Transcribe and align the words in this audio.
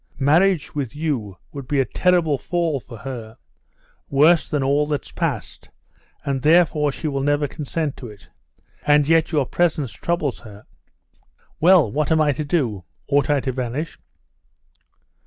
Marriage 0.17 0.73
with 0.73 0.95
you 0.95 1.37
would 1.51 1.67
be 1.67 1.79
a 1.79 1.85
terrible 1.85 2.39
fall 2.39 2.79
for 2.79 2.97
her, 2.97 3.37
worse 4.09 4.49
than 4.49 4.63
all 4.63 4.87
that's 4.87 5.11
past, 5.11 5.69
and 6.25 6.41
therefore 6.41 6.91
she 6.91 7.07
will 7.07 7.21
never 7.21 7.47
consent 7.47 7.95
to 7.97 8.07
it. 8.07 8.27
And 8.81 9.07
yet 9.07 9.31
your 9.31 9.45
presence 9.45 9.91
troubles 9.91 10.39
her." 10.39 10.65
"Well, 11.59 11.91
what 11.91 12.11
am 12.11 12.19
I 12.19 12.31
to 12.31 12.43
do? 12.43 12.83
Ought 13.09 13.29
I 13.29 13.41
to 13.41 13.51
vanish?" 13.51 13.99